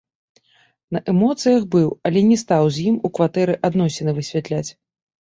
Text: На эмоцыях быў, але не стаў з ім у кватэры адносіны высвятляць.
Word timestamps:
На 0.97 1.01
эмоцыях 1.13 1.69
быў, 1.77 1.85
але 2.11 2.19
не 2.31 2.41
стаў 2.45 2.63
з 2.79 2.89
ім 2.93 2.99
у 3.05 3.15
кватэры 3.19 3.61
адносіны 3.71 4.11
высвятляць. 4.21 4.69